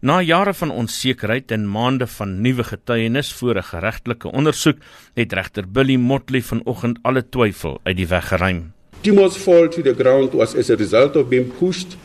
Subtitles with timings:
[0.00, 4.76] Na jare van onsekerheid en maande van nuwe getuienis voor 'n geregtelike ondersoek,
[5.14, 8.72] het regter Billy Motley vanoggend alle twyfel uit die weg geruim.
[9.00, 11.96] Timo's fall to the ground was as a result of being pushed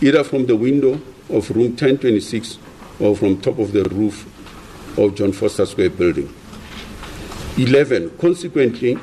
[0.00, 0.96] either from the window
[1.26, 2.58] of room 1026
[2.98, 4.24] or from top of the roof
[4.94, 6.28] of John Foster Square building.
[7.56, 8.10] 11.
[8.16, 8.98] Consequently,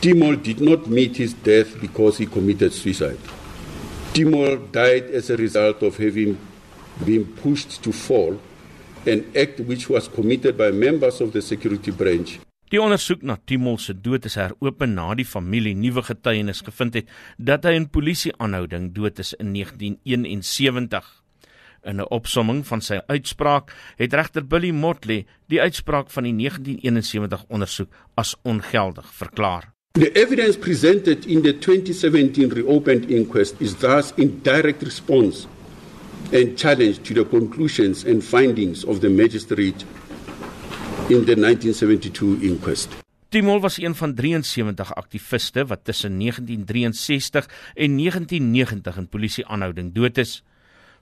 [0.00, 3.18] Timo did not meet his death because he committed suicide.
[4.12, 6.36] Timo died as a result of having
[7.02, 8.38] being pushed to fall,
[9.06, 12.40] an act which was committed by members of the security branch.
[12.72, 17.12] Die ondersoek na Timol se dood is heropen na die familie nuwe getuienis gevind het
[17.36, 21.04] dat hy in polisieaanhouding dood is in 1971.
[21.84, 27.44] In 'n opsomming van sy uitspraak het regter Billy Motley die uitspraak van die 1971
[27.48, 29.70] ondersoek as ongeldig verklaar.
[29.92, 35.46] The evidence presented in the 2017 reopened inquest is thus in direct response
[36.32, 39.84] and challenge to the conclusions and findings of the magistrate
[41.08, 42.88] in the 1972 inquest.
[43.28, 50.44] Timol was een van 73 aktiviste wat tussen 1963 en 1990 in polisieaanhouding dood is.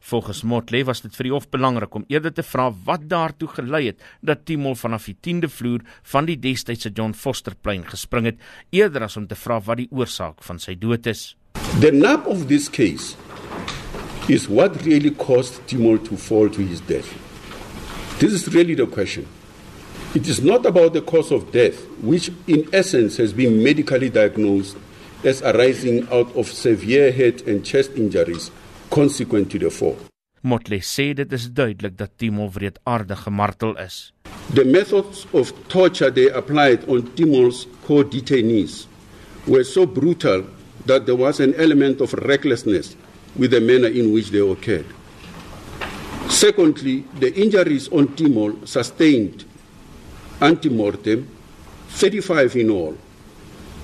[0.01, 3.85] Volgens Motley was dit vir die hof belangrik om eerder te vra wat daartoe gelei
[3.87, 8.41] het dat Timol vanaf die 10de vloer van die destydse John Foster plein gespring het,
[8.71, 11.37] eerder as om te vra wat die oorsaak van sy dood is.
[11.81, 13.15] The nub of this case
[14.29, 17.09] is what really caused Timor to fall to his death.
[18.21, 19.27] This is really the question.
[20.15, 24.77] It is not about the cause of death, which in essence has been medically diagnosed
[25.25, 28.51] as arising out of severe head and chest injuries
[28.91, 29.97] consequent to the fall.
[30.43, 34.13] Motley sê dit is duidelik dat Timor wreedaardig gemartel is.
[34.55, 38.87] The methods of torture they applied on Timor's co-detainees
[39.47, 40.45] were so brutal
[40.87, 42.97] that there was an element of recklessness
[43.37, 44.87] with the manner in which they occurred.
[46.29, 49.45] Secondly, the injuries on Timor sustained
[50.41, 51.29] ante-mortem,
[51.89, 52.97] 35 in all,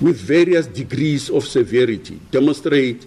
[0.01, 3.05] with various degrees of severity, demonstrate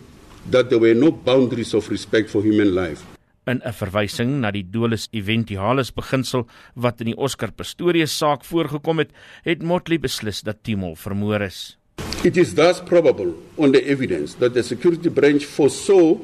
[0.51, 3.05] that there were no boundaries of respect for human life.
[3.47, 8.99] In 'n verwysing na die dolus eventialis beginsel wat in die Oscar Pistorius saak voorgekom
[8.99, 9.11] het,
[9.43, 11.77] het Motley beslis dat Timor vermoor is.
[12.25, 16.19] It is thus probable on the evidence that the security branch foresaw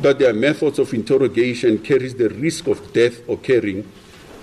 [0.00, 3.82] that their methods of interrogation carries the risk of death occurring,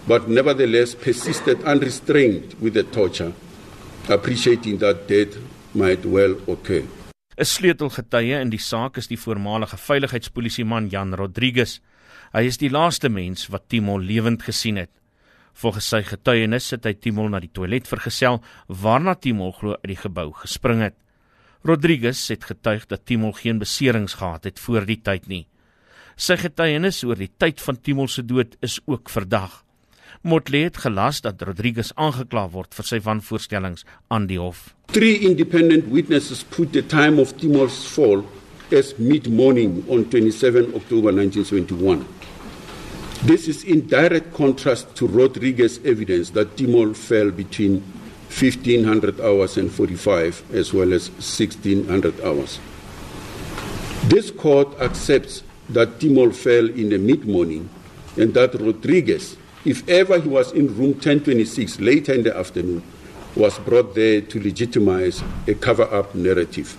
[0.05, 3.31] but nevertheless persisted unrestrained with the torture,
[4.09, 5.37] appreciating that death
[5.73, 6.83] might well occur.
[7.37, 11.79] 'n Sleutelgetuie in die saak is die voormalige veiligheidspolisieman Jan Rodriguez.
[12.33, 14.91] Hy is die laaste mens wat Timo lewend gesien het.
[15.61, 18.39] Volgens sy getuienis het hy Timo na die toilet vergesel
[18.81, 20.95] waarna Timo glo uit die gebou gespring het.
[21.67, 25.43] Rodriguez het getuig dat Timo geen beserings gehad het voor die tyd nie.
[26.17, 29.59] Sy getuienis oor die tyd van Timo se dood is ook verdag.
[30.25, 34.71] Motley het gelas dat Rodriguez aangekla word vir sy wanvoorstellings aan die hof.
[34.93, 38.25] Three independent witnesses put the time of Timo's fall
[38.73, 42.20] as mid-morning on 27 October 1971.
[43.23, 47.81] This is in direct contrast to Rodriguez's evidence that Timor fell between
[48.29, 52.59] 1500 hours and 45 as well as 1600 hours.
[54.05, 57.69] This court accepts that Timor fell in the mid-morning
[58.17, 62.81] and that Rodriguez, if ever he was in room 1026 later in the afternoon,
[63.35, 66.75] was brought there to legitimize a cover-up narrative.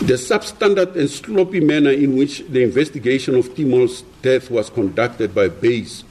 [0.00, 5.48] The substandard and sloppy manner in which the investigation of Timor's death was conducted by
[5.48, 6.04] Bays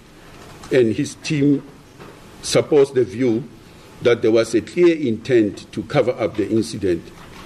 [0.71, 1.63] and his team
[2.41, 3.43] supports the view
[4.01, 7.03] that there was a clear intent to cover up the incident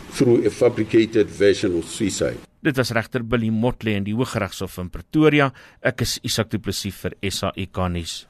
[0.10, 2.38] through a fabricated version of suicide.
[2.62, 5.52] Dit was regter Billy Motley in die Hooggeregshof in Pretoria.
[5.82, 8.28] Ek is Isak Du Plessis vir SAK nuus.